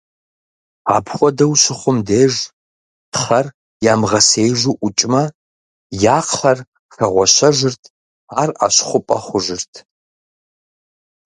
Апхуэдэу 0.95 1.53
щыхъум 1.61 1.97
деж, 2.07 2.33
кхъэр 3.13 3.45
ямыгъэсеижу 3.91 4.75
ӀукӀмэ, 4.79 5.23
я 6.15 6.17
кхъэр 6.27 6.59
хэгъуэщэжырт, 6.95 7.83
ар 8.41 8.49
Ӏэщ 8.57 8.75
хъупӀэ 8.87 9.17
хъужырт. 9.25 9.73